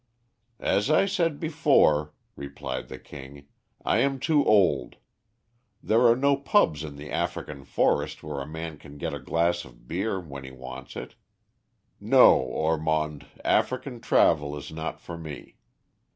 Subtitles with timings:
[0.59, 3.45] "As I said before," replied the King,
[3.85, 4.95] "I am too old.
[5.83, 9.63] There are no pubs in the African forest where a man can get a glass
[9.63, 11.13] of beer when he wants it.
[11.99, 15.57] No, Ormond, African travel is not for me.